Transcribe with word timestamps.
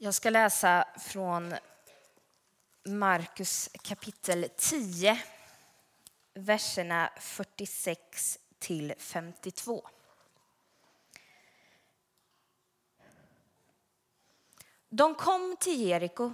Jag 0.00 0.14
ska 0.14 0.30
läsa 0.30 0.84
från 0.98 1.54
Markus 2.84 3.70
kapitel 3.82 4.48
10, 4.56 5.22
verserna 6.34 7.10
46 7.20 8.38
till 8.58 8.94
52. 8.98 9.88
De 14.88 15.14
kom 15.14 15.56
till 15.60 15.86
Jeriko. 15.86 16.32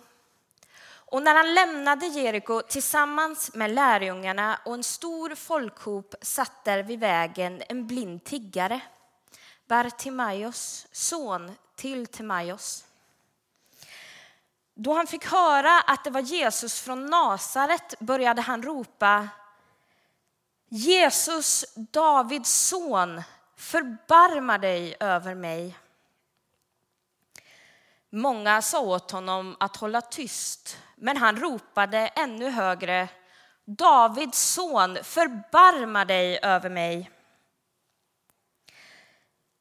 Och 0.86 1.22
när 1.22 1.34
han 1.34 1.54
lämnade 1.54 2.06
Jeriko 2.06 2.62
tillsammans 2.62 3.54
med 3.54 3.70
lärjungarna 3.70 4.60
och 4.64 4.74
en 4.74 4.84
stor 4.84 5.34
folkhop 5.34 6.14
satt 6.22 6.64
där 6.64 6.82
vid 6.82 7.00
vägen 7.00 7.62
en 7.68 7.86
blind 7.86 8.24
tiggare, 8.24 8.80
Bartimaios 9.66 10.86
son 10.92 11.52
till 11.76 12.06
Timaios. 12.06 12.86
Då 14.74 14.94
han 14.94 15.06
fick 15.06 15.24
höra 15.24 15.80
att 15.80 16.04
det 16.04 16.10
var 16.10 16.20
Jesus 16.20 16.80
från 16.80 17.06
Nasaret 17.06 17.98
började 17.98 18.42
han 18.42 18.62
ropa 18.62 19.28
Jesus, 20.68 21.64
Davids 21.76 22.68
son, 22.68 23.22
förbarma 23.56 24.58
dig 24.58 24.96
över 25.00 25.34
mig. 25.34 25.78
Många 28.10 28.62
sa 28.62 28.80
åt 28.80 29.10
honom 29.10 29.56
att 29.60 29.76
hålla 29.76 30.00
tyst, 30.00 30.78
men 30.96 31.16
han 31.16 31.36
ropade 31.36 31.98
ännu 31.98 32.50
högre 32.50 33.08
Davids 33.64 34.52
son, 34.54 34.98
förbarma 35.02 36.04
dig 36.04 36.38
över 36.42 36.70
mig. 36.70 37.10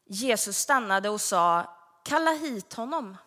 Jesus 0.05 0.57
stannade 0.57 1.09
och 1.09 1.21
sa 1.21 1.69
Kalla 2.03 2.31
hit 2.31 2.73
honom. 2.73 3.17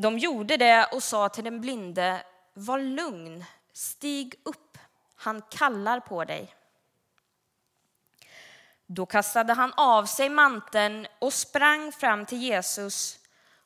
De 0.00 0.18
gjorde 0.18 0.56
det 0.56 0.88
och 0.92 1.02
sa 1.02 1.28
till 1.28 1.44
den 1.44 1.60
blinde, 1.60 2.22
var 2.54 2.78
lugn, 2.78 3.44
stig 3.72 4.34
upp, 4.44 4.78
han 5.16 5.42
kallar 5.50 6.00
på 6.00 6.24
dig. 6.24 6.54
Då 8.86 9.06
kastade 9.06 9.52
han 9.52 9.72
av 9.72 10.04
sig 10.04 10.28
manteln 10.28 11.06
och 11.18 11.32
sprang 11.32 11.92
fram 11.92 12.26
till 12.26 12.38
Jesus 12.38 13.18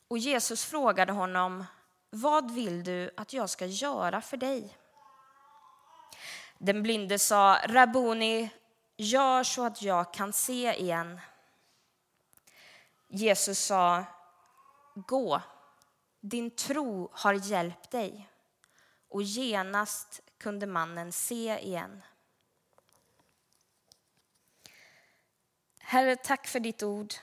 och 0.09 0.19
Jesus 0.19 0.65
frågade 0.65 1.13
honom, 1.13 1.65
vad 2.11 2.51
vill 2.51 2.85
du 2.85 3.11
att 3.17 3.33
jag 3.33 3.51
ska 3.51 3.67
göra 3.67 4.21
för 4.21 4.37
dig? 4.37 4.77
Den 6.59 6.83
blinde 6.83 7.19
sa, 7.19 7.59
Rabuni, 7.67 8.51
gör 8.97 9.43
så 9.43 9.65
att 9.65 9.83
jag 9.83 10.15
kan 10.15 10.33
se 10.33 10.75
igen. 10.75 11.21
Jesus 13.09 13.59
sa, 13.59 14.05
gå, 14.95 15.41
din 16.25 16.51
tro 16.51 17.09
har 17.13 17.35
hjälpt 17.35 17.91
dig. 17.91 18.29
Och 19.09 19.23
genast 19.23 20.21
kunde 20.39 20.67
mannen 20.67 21.13
se 21.13 21.59
igen. 21.59 22.03
Herre, 25.81 26.17
tack 26.17 26.47
för 26.47 26.61
ditt 26.61 26.83
ord. 26.83 27.15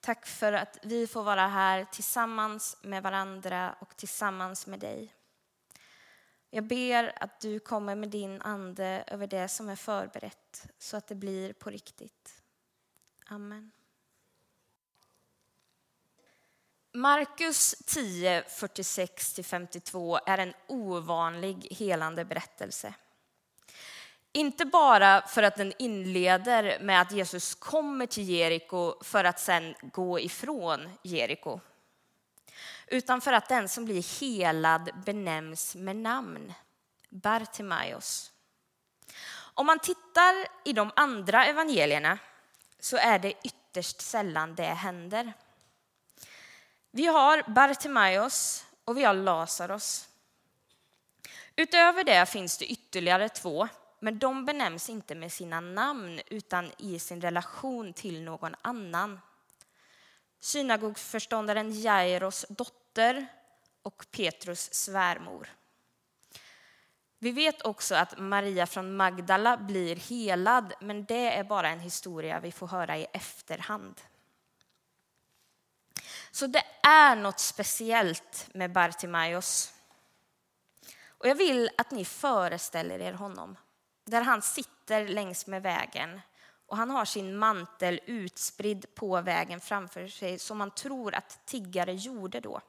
Tack 0.00 0.26
för 0.26 0.52
att 0.52 0.78
vi 0.82 1.06
får 1.06 1.22
vara 1.22 1.46
här 1.46 1.84
tillsammans 1.84 2.76
med 2.82 3.02
varandra 3.02 3.76
och 3.80 3.96
tillsammans 3.96 4.66
med 4.66 4.80
dig. 4.80 5.14
Jag 6.50 6.64
ber 6.64 7.22
att 7.22 7.40
du 7.40 7.60
kommer 7.60 7.94
med 7.94 8.08
din 8.08 8.42
ande 8.42 9.04
över 9.06 9.26
det 9.26 9.48
som 9.48 9.68
är 9.68 9.76
förberett 9.76 10.66
så 10.78 10.96
att 10.96 11.06
det 11.06 11.14
blir 11.14 11.52
på 11.52 11.70
riktigt. 11.70 12.42
Amen. 13.26 13.72
Markus 16.92 17.74
10, 17.86 18.42
46-52 18.42 20.18
är 20.26 20.38
en 20.38 20.54
ovanlig 20.66 21.68
helande 21.70 22.24
berättelse. 22.24 22.94
Inte 24.32 24.64
bara 24.64 25.26
för 25.26 25.42
att 25.42 25.56
den 25.56 25.72
inleder 25.78 26.78
med 26.80 27.00
att 27.00 27.12
Jesus 27.12 27.54
kommer 27.54 28.06
till 28.06 28.28
Jeriko 28.28 29.04
för 29.04 29.24
att 29.24 29.40
sen 29.40 29.74
gå 29.82 30.20
ifrån 30.20 30.90
Jeriko. 31.02 31.60
Utan 32.86 33.20
för 33.20 33.32
att 33.32 33.48
den 33.48 33.68
som 33.68 33.84
blir 33.84 34.20
helad 34.20 34.90
benämns 35.06 35.74
med 35.74 35.96
namn, 35.96 36.52
Bartimaios. 37.08 38.32
Om 39.54 39.66
man 39.66 39.78
tittar 39.78 40.46
i 40.64 40.72
de 40.72 40.90
andra 40.96 41.46
evangelierna 41.46 42.18
så 42.80 42.96
är 42.96 43.18
det 43.18 43.32
ytterst 43.44 44.00
sällan 44.00 44.54
det 44.54 44.62
händer. 44.62 45.32
Vi 46.98 47.06
har 47.06 47.42
Bartimaios 47.46 48.66
och 48.84 48.98
vi 48.98 49.04
har 49.04 49.14
Lazarus. 49.14 50.08
Utöver 51.56 52.04
det 52.04 52.26
finns 52.26 52.58
det 52.58 52.72
ytterligare 52.72 53.28
två, 53.28 53.68
men 54.00 54.18
de 54.18 54.44
benämns 54.44 54.90
inte 54.90 55.14
med 55.14 55.32
sina 55.32 55.60
namn 55.60 56.20
utan 56.26 56.72
i 56.78 56.98
sin 56.98 57.20
relation 57.20 57.92
till 57.92 58.22
någon 58.22 58.54
annan. 58.62 59.20
Synagogförståndaren 60.40 61.80
Jairos 61.80 62.46
dotter 62.48 63.26
och 63.82 64.06
Petrus 64.10 64.74
svärmor. 64.74 65.48
Vi 67.18 67.32
vet 67.32 67.62
också 67.62 67.94
att 67.94 68.18
Maria 68.18 68.66
från 68.66 68.96
Magdala 68.96 69.56
blir 69.56 69.96
helad, 69.96 70.72
men 70.80 71.04
det 71.04 71.36
är 71.36 71.44
bara 71.44 71.68
en 71.68 71.80
historia 71.80 72.40
vi 72.40 72.52
får 72.52 72.66
höra 72.66 72.98
i 72.98 73.06
efterhand. 73.12 74.00
Så 76.38 76.46
det 76.46 76.64
är 76.82 77.16
något 77.16 77.40
speciellt 77.40 78.48
med 78.54 78.72
Bartimaios. 78.72 79.74
Och 81.08 81.28
jag 81.28 81.34
vill 81.34 81.70
att 81.78 81.90
ni 81.90 82.04
föreställer 82.04 82.98
er 83.00 83.12
honom, 83.12 83.56
där 84.04 84.22
han 84.22 84.42
sitter 84.42 85.08
längs 85.08 85.46
med 85.46 85.62
vägen 85.62 86.20
och 86.66 86.76
han 86.76 86.90
har 86.90 87.04
sin 87.04 87.36
mantel 87.36 88.00
utspridd 88.06 88.94
på 88.94 89.20
vägen 89.20 89.60
framför 89.60 90.08
sig 90.08 90.38
som 90.38 90.58
man 90.58 90.70
tror 90.70 91.14
att 91.14 91.46
tiggare 91.46 91.94
gjorde 91.94 92.40
då. 92.40 92.60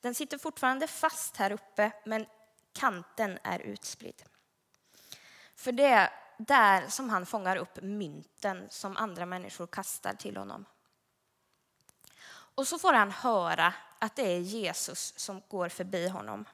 Den 0.00 0.14
sitter 0.14 0.38
fortfarande 0.38 0.86
fast 0.86 1.36
här 1.36 1.52
uppe, 1.52 1.92
men 2.04 2.26
kanten 2.72 3.38
är 3.42 3.58
utspridd. 3.58 4.22
För 5.54 5.72
det 5.72 5.86
är 5.86 6.10
där 6.38 6.88
som 6.88 7.10
han 7.10 7.26
fångar 7.26 7.56
upp 7.56 7.82
mynten 7.82 8.66
som 8.70 8.96
andra 8.96 9.26
människor 9.26 9.66
kastar 9.66 10.14
till 10.14 10.36
honom. 10.36 10.64
Och 12.56 12.68
så 12.68 12.78
får 12.78 12.92
han 12.92 13.10
höra 13.10 13.74
att 13.98 14.16
det 14.16 14.22
är 14.22 14.38
Jesus 14.38 15.14
som 15.16 15.42
går 15.48 15.68
förbi 15.68 16.08
honom. 16.08 16.44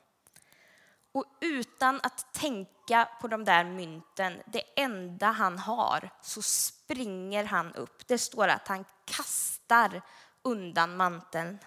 Och 1.13 1.25
utan 1.41 2.01
att 2.03 2.33
tänka 2.33 3.09
på 3.21 3.29
de 3.29 3.45
där 3.45 3.65
mynten, 3.65 4.43
det 4.47 4.63
enda 4.77 5.27
han 5.27 5.59
har, 5.59 6.11
så 6.23 6.43
springer 6.43 7.45
han 7.45 7.75
upp. 7.75 8.07
Det 8.07 8.19
står 8.19 8.49
att 8.49 8.69
han 8.69 8.85
kastar 9.05 10.03
undan 10.43 10.97
manteln. 10.97 11.59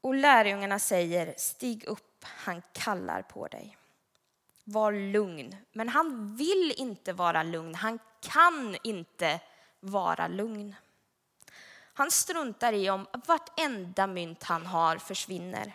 Och 0.00 0.14
lärjungarna 0.14 0.78
säger, 0.78 1.34
stig 1.38 1.84
upp, 1.84 2.24
han 2.24 2.62
kallar 2.72 3.22
på 3.22 3.46
dig. 3.46 3.76
Var 4.64 4.92
lugn. 4.92 5.56
Men 5.72 5.88
han 5.88 6.36
vill 6.36 6.74
inte 6.76 7.12
vara 7.12 7.42
lugn, 7.42 7.74
han 7.74 7.98
kan 8.20 8.76
inte 8.82 9.40
vara 9.86 10.28
lugn. 10.28 10.74
Han 11.94 12.10
struntar 12.10 12.72
i 12.72 12.90
om 12.90 13.06
vartenda 13.26 14.06
mynt 14.06 14.42
han 14.42 14.66
har 14.66 14.96
försvinner. 14.96 15.72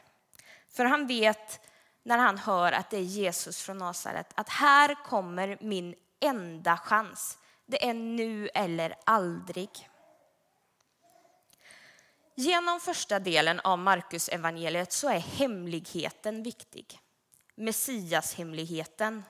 För 0.69 0.85
han 0.85 1.07
vet 1.07 1.59
när 2.03 2.17
han 2.17 2.37
hör 2.37 2.71
att 2.71 2.89
det 2.89 2.97
är 2.97 3.01
Jesus 3.01 3.61
från 3.61 3.77
Nasaret 3.77 4.27
att 4.35 4.49
här 4.49 5.03
kommer 5.05 5.57
min 5.61 5.95
enda 6.19 6.77
chans. 6.77 7.37
Det 7.65 7.85
är 7.89 7.93
nu 7.93 8.49
eller 8.53 8.95
aldrig. 9.03 9.89
Genom 12.35 12.79
första 12.79 13.19
delen 13.19 13.59
av 13.59 13.79
Markus 13.79 14.29
evangeliet 14.29 14.91
så 14.91 15.09
är 15.09 15.19
hemligheten 15.19 16.43
viktig. 16.43 16.99
Messias-hemligheten. 17.55 19.23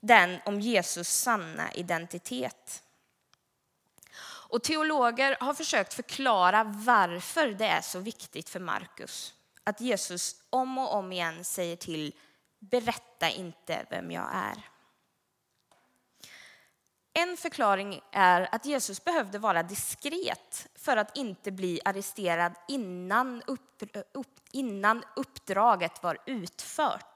Den 0.00 0.38
om 0.44 0.60
Jesus 0.60 1.08
sanna 1.08 1.72
identitet. 1.72 2.82
Och 4.48 4.62
teologer 4.62 5.36
har 5.40 5.54
försökt 5.54 5.94
förklara 5.94 6.64
varför 6.64 7.46
det 7.48 7.66
är 7.66 7.80
så 7.80 7.98
viktigt 7.98 8.48
för 8.48 8.60
Markus 8.60 9.34
att 9.64 9.80
Jesus 9.80 10.36
om 10.50 10.78
och 10.78 10.94
om 10.94 11.12
igen 11.12 11.44
säger 11.44 11.76
till 11.76 12.14
berätta 12.58 13.30
inte 13.30 13.86
vem 13.90 14.10
jag 14.10 14.28
är. 14.34 14.64
En 17.12 17.36
förklaring 17.36 18.00
är 18.12 18.54
att 18.54 18.66
Jesus 18.66 19.04
behövde 19.04 19.38
vara 19.38 19.62
diskret 19.62 20.68
för 20.74 20.96
att 20.96 21.16
inte 21.16 21.50
bli 21.50 21.80
arresterad 21.84 22.52
innan, 22.68 23.42
upp, 23.46 23.82
upp, 24.12 24.40
innan 24.52 25.04
uppdraget 25.16 26.02
var 26.02 26.18
utfört. 26.26 27.07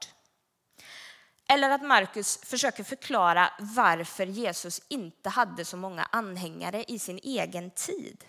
Eller 1.47 1.69
att 1.69 1.81
Markus 1.81 2.39
försöker 2.43 2.83
förklara 2.83 3.53
varför 3.59 4.25
Jesus 4.25 4.81
inte 4.87 5.29
hade 5.29 5.65
så 5.65 5.77
många 5.77 6.07
anhängare 6.11 6.83
i 6.87 6.99
sin 6.99 7.19
egen 7.23 7.71
tid. 7.71 8.25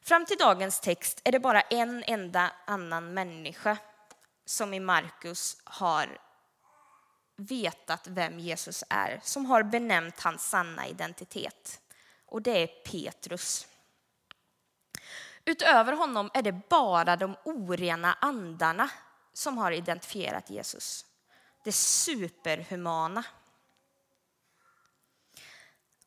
Fram 0.00 0.26
till 0.26 0.38
dagens 0.38 0.80
text 0.80 1.20
är 1.24 1.32
det 1.32 1.40
bara 1.40 1.60
en 1.60 2.04
enda 2.06 2.52
annan 2.66 3.14
människa 3.14 3.78
som 4.44 4.74
i 4.74 4.80
Markus 4.80 5.56
har 5.64 6.18
vetat 7.36 8.06
vem 8.06 8.38
Jesus 8.38 8.84
är, 8.90 9.20
som 9.22 9.46
har 9.46 9.62
benämnt 9.62 10.20
hans 10.20 10.48
sanna 10.48 10.86
identitet. 10.86 11.80
Och 12.26 12.42
det 12.42 12.62
är 12.62 12.66
Petrus. 12.66 13.66
Utöver 15.44 15.92
honom 15.92 16.30
är 16.34 16.42
det 16.42 16.68
bara 16.68 17.16
de 17.16 17.36
orena 17.44 18.18
andarna 18.20 18.90
som 19.36 19.58
har 19.58 19.72
identifierat 19.72 20.50
Jesus. 20.50 21.06
Det 21.64 21.72
superhumana. 21.72 23.24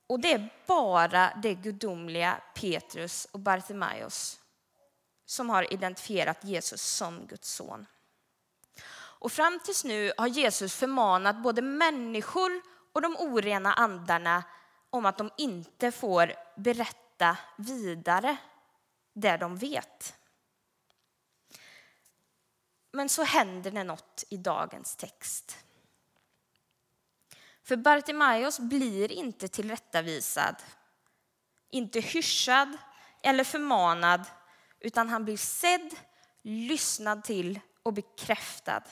Och 0.08 0.20
det 0.20 0.34
är 0.34 0.54
bara 0.68 1.34
det 1.44 1.54
gudomliga 1.54 2.42
Petrus 2.56 3.28
och 3.32 3.40
Bartimaeus 3.40 4.40
som 5.26 5.50
har 5.50 5.74
identifierat 5.74 6.44
Jesus 6.44 6.82
som 6.82 7.28
Guds 7.28 7.54
son. 7.54 7.86
Och 8.92 9.32
fram 9.32 9.60
tills 9.66 9.84
nu 9.84 10.12
har 10.18 10.28
Jesus 10.28 10.76
förmanat 10.76 11.44
både 11.44 11.62
människor 11.62 12.62
och 12.94 13.02
de 13.02 13.16
orena 13.18 13.74
andarna 13.74 14.44
om 14.90 15.06
att 15.06 15.18
de 15.18 15.32
inte 15.38 15.92
får 15.92 16.34
berätta 16.58 17.38
vidare 17.58 18.38
det 19.14 19.38
de 19.38 19.58
vet. 19.58 20.16
Men 22.92 23.10
så 23.10 23.24
händer 23.24 23.72
det 23.72 23.84
något 23.84 24.24
i 24.30 24.38
dagens 24.38 24.96
text. 24.96 25.58
För 27.64 27.76
Bartimaeus 27.76 28.60
blir 28.60 29.12
inte 29.12 29.48
tillrättavisad, 29.48 30.56
inte 31.70 32.00
hyschad 32.00 32.78
eller 33.22 33.44
förmanad, 33.44 34.26
utan 34.80 35.10
han 35.10 35.26
blir 35.26 35.38
sedd, 35.38 35.96
lyssnad 36.42 37.24
till 37.24 37.60
och 37.84 37.94
bekräftad. 37.94 38.84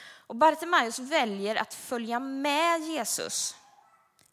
Och 0.00 0.36
Bartimaeus 0.36 0.98
väljer 0.98 1.56
att 1.56 1.74
följa 1.74 2.20
med 2.20 2.80
Jesus 2.80 3.56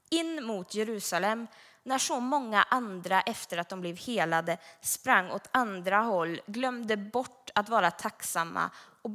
in 0.09 0.43
mot 0.43 0.75
Jerusalem 0.75 1.47
när 1.85 1.97
så 1.97 2.19
många 2.19 2.63
andra 2.63 3.21
efter 3.21 3.57
att 3.57 3.69
de 3.69 3.81
blev 3.81 3.97
helade 3.97 4.57
sprang 4.81 5.31
åt 5.31 5.49
andra 5.51 5.99
håll, 5.99 6.41
glömde 6.45 6.97
bort 6.97 7.49
att 7.55 7.69
vara 7.69 7.91
tacksamma 7.91 8.69
och 9.01 9.11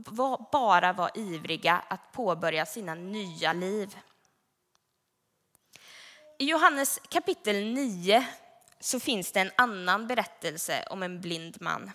bara 0.53 0.93
var 0.93 1.11
ivriga 1.15 1.83
att 1.89 2.13
påbörja 2.13 2.67
sina 2.67 2.95
nya 2.95 3.53
liv. 3.53 3.99
I 6.39 6.45
Johannes 6.45 7.01
kapitel 7.09 7.65
9 7.65 8.27
så 8.81 9.01
finns 9.01 9.33
det 9.33 9.41
en 9.41 9.51
annan 9.57 10.07
berättelse 10.07 10.85
om 10.91 11.03
en 11.03 11.21
blind 11.21 11.57
man. 11.61 11.91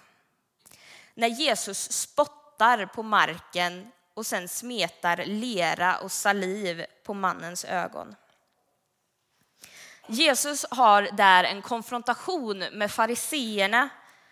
När 1.14 1.28
Jesus 1.28 1.92
spottar 1.92 2.86
på 2.86 3.04
marken 3.04 3.92
och 4.14 4.26
sen 4.26 4.48
smetar 4.48 5.26
lera 5.26 5.98
och 5.98 6.12
saliv 6.12 6.86
på 7.04 7.14
mannens 7.14 7.66
ögon. 7.66 8.16
Jesus 10.08 10.66
har 10.70 11.02
där 11.02 11.44
en 11.44 11.62
konfrontation 11.62 12.60
med 12.60 12.92
fariseerna 12.92 13.90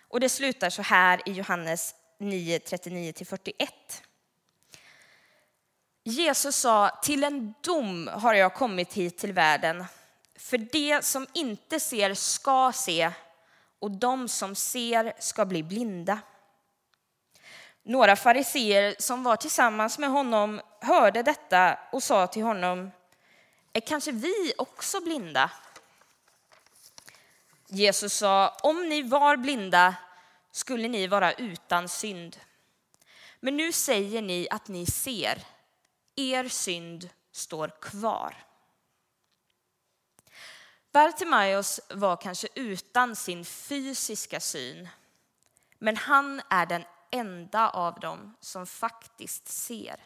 och 0.08 0.20
det 0.20 0.28
slutar 0.28 0.70
så 0.70 0.82
här 0.82 1.28
i 1.28 1.32
Johannes 1.32 1.94
9, 2.18 2.58
39-41. 2.58 3.68
Jesus 6.04 6.56
sa, 6.56 6.88
till 7.02 7.24
en 7.24 7.54
dom 7.60 8.10
har 8.12 8.34
jag 8.34 8.54
kommit 8.54 8.92
hit 8.92 9.18
till 9.18 9.32
världen. 9.32 9.84
För 10.36 10.58
det 10.58 11.04
som 11.04 11.26
inte 11.32 11.80
ser 11.80 12.14
ska 12.14 12.72
se 12.74 13.10
och 13.78 13.90
de 13.90 14.28
som 14.28 14.54
ser 14.54 15.12
ska 15.18 15.44
bli 15.44 15.62
blinda. 15.62 16.18
Några 17.82 18.16
fariseer 18.16 18.94
som 18.98 19.24
var 19.24 19.36
tillsammans 19.36 19.98
med 19.98 20.10
honom 20.10 20.60
hörde 20.80 21.22
detta 21.22 21.78
och 21.92 22.02
sa 22.02 22.26
till 22.26 22.42
honom, 22.42 22.90
är 23.74 23.80
kanske 23.80 24.12
vi 24.12 24.52
också 24.58 25.00
blinda? 25.00 25.50
Jesus 27.68 28.14
sa, 28.14 28.56
om 28.62 28.88
ni 28.88 29.02
var 29.02 29.36
blinda 29.36 29.94
skulle 30.50 30.88
ni 30.88 31.06
vara 31.06 31.32
utan 31.32 31.88
synd. 31.88 32.40
Men 33.40 33.56
nu 33.56 33.72
säger 33.72 34.22
ni 34.22 34.48
att 34.50 34.68
ni 34.68 34.86
ser. 34.86 35.46
Er 36.16 36.48
synd 36.48 37.10
står 37.32 37.68
kvar. 37.80 38.44
Bartimaeus 40.92 41.80
var 41.88 42.16
kanske 42.16 42.48
utan 42.54 43.16
sin 43.16 43.44
fysiska 43.44 44.40
syn, 44.40 44.88
men 45.78 45.96
han 45.96 46.42
är 46.50 46.66
den 46.66 46.84
enda 47.10 47.70
av 47.70 48.00
dem 48.00 48.36
som 48.40 48.66
faktiskt 48.66 49.48
ser. 49.48 50.00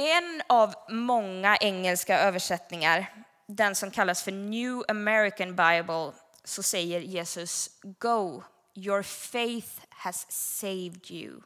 En 0.00 0.42
av 0.46 0.74
många 0.88 1.56
engelska 1.56 2.18
översättningar, 2.18 3.24
den 3.46 3.74
som 3.74 3.90
kallas 3.90 4.22
för 4.22 4.32
New 4.32 4.82
American 4.88 5.48
Bible, 5.48 6.12
så 6.44 6.62
säger 6.62 7.00
Jesus 7.00 7.70
Go, 7.82 8.42
your 8.74 9.02
faith 9.02 9.80
has 9.88 10.32
saved 10.32 11.10
you. 11.10 11.40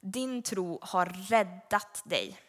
Din 0.00 0.42
tro 0.42 0.78
har 0.82 1.06
räddat 1.06 2.02
dig. 2.04 2.40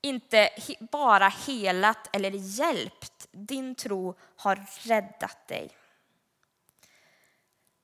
Inte 0.00 0.50
bara 0.90 1.28
helat 1.28 2.16
eller 2.16 2.30
hjälpt, 2.30 3.26
din 3.30 3.74
tro 3.74 4.14
har 4.36 4.66
räddat 4.82 5.48
dig. 5.48 5.70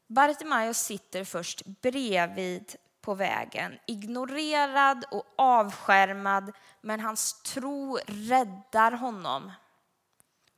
Bartimaeus 0.06 0.78
sitter 0.78 1.24
först 1.24 1.64
bredvid 1.64 2.76
på 3.02 3.14
vägen, 3.14 3.78
ignorerad 3.86 5.04
och 5.10 5.24
avskärmad, 5.36 6.52
men 6.80 7.00
hans 7.00 7.42
tro 7.42 7.98
räddar 8.06 8.92
honom. 8.92 9.52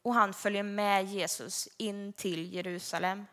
Och 0.02 0.14
han 0.14 0.34
följer 0.34 0.62
med 0.62 1.04
Jesus 1.04 1.68
in 1.76 2.12
till 2.12 2.54
Jerusalem. 2.54 3.26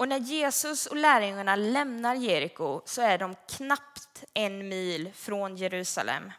Och 0.00 0.08
när 0.08 0.18
Jesus 0.18 0.86
och 0.86 0.96
lärjungarna 0.96 1.56
lämnar 1.56 2.14
Jeriko 2.14 2.82
så 2.84 3.02
är 3.02 3.18
de 3.18 3.36
knappt 3.48 4.24
en 4.34 4.68
mil 4.68 5.12
från 5.14 5.56
Jerusalem, 5.56 6.32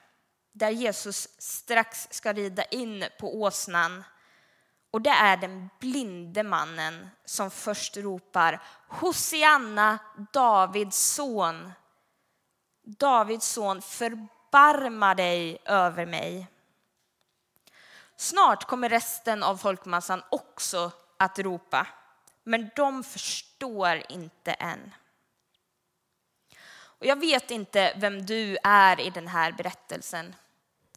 där 0.52 0.70
Jesus 0.70 1.28
strax 1.38 2.08
ska 2.12 2.34
rida 2.34 2.64
in 2.64 3.06
på 3.20 3.42
åsnan 3.42 4.04
och 4.92 5.02
det 5.02 5.10
är 5.10 5.38
den 5.38 5.70
blinde 5.80 6.44
mannen 6.44 7.10
som 7.26 7.52
först 7.52 7.98
ropar 7.98 8.62
Hosianna, 8.88 10.00
Davids 10.32 11.14
son. 11.14 11.72
Davids 12.84 13.48
son, 13.48 13.82
förbarma 13.82 15.16
dig 15.16 15.58
över 15.66 16.06
mig. 16.06 16.48
Snart 18.16 18.68
kommer 18.68 18.90
resten 18.90 19.44
av 19.44 19.58
folkmassan 19.58 20.24
också 20.30 20.92
att 21.18 21.40
ropa, 21.40 21.88
men 22.44 22.70
de 22.76 23.04
förstår 23.04 24.04
inte 24.10 24.52
än. 24.52 24.92
Och 27.02 27.06
jag 27.06 27.20
vet 27.20 27.52
inte 27.52 27.94
vem 27.98 28.26
du 28.26 28.58
är 28.64 29.00
i 29.00 29.10
den 29.10 29.28
här 29.28 29.52
berättelsen. 29.52 30.36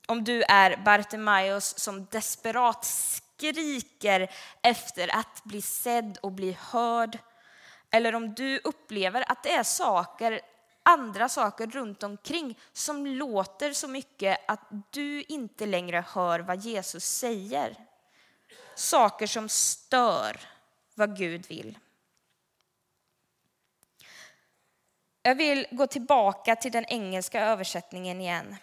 Om 0.07 0.25
du 0.25 0.43
är 0.43 0.77
Bartimaeus 0.77 1.79
som 1.79 2.07
desperat 2.07 2.85
skriker 3.37 4.31
efter 4.63 5.17
att 5.17 5.45
bli 5.45 5.63
sedd 5.63 6.19
och 6.23 6.33
bli 6.33 6.57
hörd. 6.61 7.19
Eller 7.91 8.15
om 8.15 8.35
du 8.35 8.59
upplever 8.59 9.33
att 9.33 9.43
det 9.43 9.53
är 9.53 9.63
saker, 9.63 10.41
andra 10.83 11.29
saker 11.29 11.67
runt 11.67 12.03
omkring 12.03 12.59
som 12.73 13.07
låter 13.07 13.73
så 13.73 13.89
mycket 13.89 14.39
att 14.49 14.61
du 14.91 15.23
inte 15.23 15.67
längre 15.67 16.05
hör 16.09 16.41
vad 16.41 16.61
Jesus 16.61 17.05
säger. 17.05 17.77
Saker 18.75 19.27
som 19.27 19.49
stör 19.49 20.41
vad 20.95 21.17
Gud 21.17 21.47
vill. 21.49 21.79
Jag 25.23 25.35
vill 25.35 25.67
gå 25.71 25.87
tillbaka 25.87 26.57
till 26.57 26.73
den 26.73 26.85
engelska 26.85 27.41
översättningen 27.41 28.21
igen. 28.21 28.57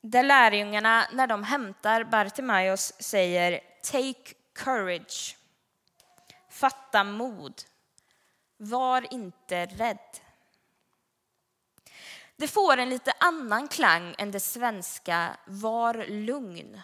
Där 0.00 0.22
lärjungarna, 0.22 1.08
när 1.12 1.26
de 1.26 1.44
hämtar 1.44 2.04
Bartimaeus, 2.04 2.92
säger 2.98 3.60
Take 3.82 4.34
courage. 4.52 5.36
Fatta 6.48 7.04
mod. 7.04 7.62
Var 8.56 9.12
inte 9.12 9.66
rädd. 9.66 10.20
Det 12.36 12.48
får 12.48 12.76
en 12.76 12.90
lite 12.90 13.12
annan 13.20 13.68
klang 13.68 14.14
än 14.18 14.30
det 14.30 14.40
svenska 14.40 15.36
Var 15.46 15.94
lugn. 16.08 16.80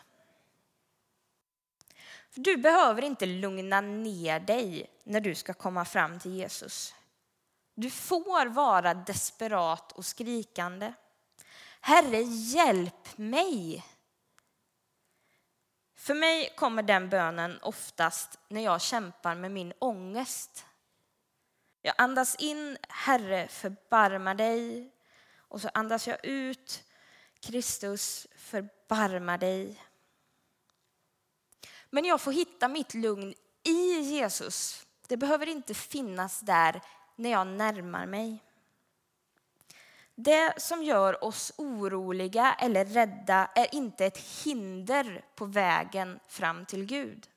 Du 2.35 2.56
behöver 2.56 3.04
inte 3.04 3.26
lugna 3.26 3.80
ner 3.80 4.40
dig 4.40 4.90
när 5.04 5.20
du 5.20 5.35
ska 5.35 5.54
komma 5.54 5.85
fram 5.85 6.18
till 6.18 6.35
Jesus. 6.35 6.94
Du 7.75 7.90
får 7.90 8.46
vara 8.46 8.94
desperat 8.94 9.92
och 9.92 10.04
skrikande. 10.04 10.92
Herre, 11.87 12.23
hjälp 12.23 13.19
mig. 13.19 13.85
För 15.95 16.14
mig 16.14 16.55
kommer 16.57 16.83
den 16.83 17.09
bönen 17.09 17.59
oftast 17.62 18.38
när 18.49 18.61
jag 18.61 18.83
kämpar 18.83 19.35
med 19.35 19.50
min 19.50 19.73
ångest. 19.78 20.66
Jag 21.83 21.95
andas 21.99 22.37
in, 22.37 22.78
Herre, 22.88 23.49
förbarma 23.49 24.35
dig. 24.35 24.93
Och 25.37 25.61
så 25.61 25.71
andas 25.75 26.09
jag 26.09 26.25
ut, 26.25 26.85
Kristus, 27.40 28.26
förbarma 28.37 29.38
dig. 29.38 29.83
Men 31.90 32.05
jag 32.05 32.21
får 32.21 32.33
hitta 32.33 32.69
mitt 32.69 32.95
lugn 32.95 33.35
i 33.62 34.00
Jesus. 34.00 34.87
Det 35.09 35.16
behöver 35.16 35.47
inte 35.47 35.75
finnas 35.75 36.40
där 36.40 36.81
när 37.16 37.31
jag 37.31 37.47
närmar 37.47 38.07
mig. 38.07 38.46
Det 40.18 40.61
som 40.62 40.82
gör 40.82 41.25
oss 41.25 41.52
oroliga 41.56 42.54
eller 42.54 42.85
rädda 42.85 43.49
är 43.54 43.75
inte 43.75 44.06
ett 44.06 44.18
hinder 44.18 45.25
på 45.35 45.44
vägen 45.44 46.20
fram 46.28 46.66
till 46.66 46.85
Gud. 46.85 47.28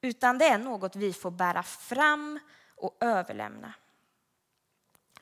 Utan 0.00 0.38
det 0.38 0.44
är 0.44 0.58
något 0.58 0.96
vi 0.96 1.12
får 1.12 1.30
bära 1.30 1.62
fram 1.62 2.38
och 2.76 2.96
överlämna. 3.00 3.74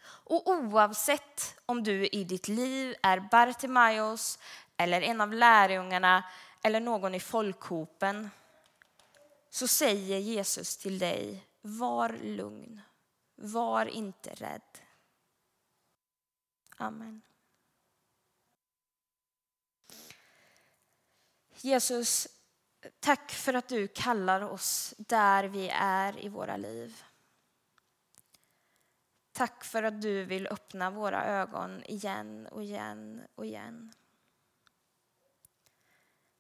Och 0.01 0.49
oavsett 0.49 1.57
om 1.67 1.83
du 1.83 2.07
i 2.07 2.25
ditt 2.25 2.49
liv 2.49 2.95
är 3.03 3.21
Bartimaeus 3.21 4.39
eller 4.77 5.03
en 5.03 5.21
av 5.21 5.33
lärjungarna 5.33 6.25
eller 6.63 6.81
någon 6.81 7.15
i 7.15 7.21
folkhopen 7.21 8.31
så 9.51 9.69
säger 9.69 10.19
Jesus 10.19 10.77
till 10.77 10.99
dig, 10.99 11.47
var 11.61 12.17
lugn, 12.23 12.81
var 13.35 13.87
inte 13.87 14.31
rädd. 14.31 14.88
Amen. 16.81 17.23
Jesus, 21.61 22.29
tack 23.01 23.31
för 23.31 23.55
att 23.55 23.69
du 23.69 23.89
kallar 23.89 24.41
oss 24.41 24.95
där 24.99 25.45
vi 25.45 25.69
är 25.69 26.25
i 26.25 26.29
våra 26.29 26.57
liv. 26.57 27.03
Tack 29.33 29.65
för 29.65 29.83
att 29.83 30.03
du 30.03 30.25
vill 30.25 30.47
öppna 30.47 30.91
våra 30.91 31.25
ögon 31.25 31.83
igen 31.85 32.47
och 32.47 32.63
igen 32.63 33.23
och 33.35 33.47
igen. 33.47 33.93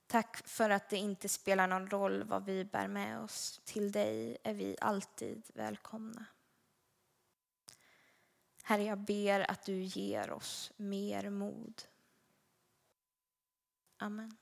Tack 0.07 0.49
för 0.49 0.71
att 0.71 0.88
det 0.88 0.97
inte 0.97 1.28
spelar 1.28 1.66
någon 1.66 1.90
roll 1.90 2.25
vad 2.25 2.45
vi 2.45 2.64
bär 2.64 2.88
med 2.88 3.21
oss. 3.21 3.61
Till 3.64 3.92
dig 3.92 4.37
är 4.42 4.54
vi 4.54 4.76
alltid 4.80 5.50
välkomna. 5.54 6.26
Herre, 8.69 8.85
jag 8.85 8.99
ber 8.99 9.51
att 9.51 9.63
du 9.63 9.83
ger 9.83 10.31
oss 10.31 10.73
mer 10.77 11.31
mod. 11.31 11.83
Amen. 13.97 14.37